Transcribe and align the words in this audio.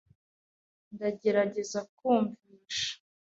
Ndagerageza 0.93 1.79
kumvisha. 1.97 2.93